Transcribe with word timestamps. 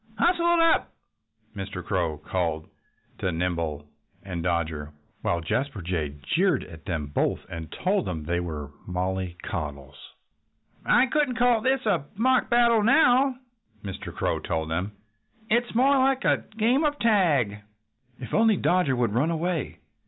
"Hustle 0.17 0.47
it 0.55 0.59
up!" 0.61 0.93
Mr. 1.55 1.85
Crow 1.85 2.17
called 2.17 2.67
to 3.19 3.31
Nimble 3.31 3.87
and 4.23 4.41
Dodger, 4.41 4.93
while 5.21 5.41
Jasper 5.41 5.83
Jay 5.83 6.15
jeered 6.23 6.63
at 6.63 6.85
them 6.85 7.05
both 7.05 7.45
and 7.51 7.71
told 7.71 8.05
them 8.05 8.23
they 8.25 8.39
were 8.39 8.71
mollycoddles. 8.87 10.13
"I 10.83 11.07
shouldn't 11.07 11.37
call 11.37 11.61
this 11.61 11.85
a 11.85 12.05
mock 12.15 12.49
battle 12.49 12.81
now," 12.81 13.35
Mr. 13.83 14.11
Crow 14.11 14.39
told 14.39 14.71
them. 14.71 14.93
"It's 15.51 15.75
more 15.75 15.99
like 15.99 16.25
a 16.25 16.45
game 16.57 16.83
of 16.83 16.97
tag." 16.97 17.61
"If 18.19 18.33
only 18.33 18.57
Dodger 18.57 18.95
would 18.95 19.13
run 19.13 19.29
away!" 19.29 19.77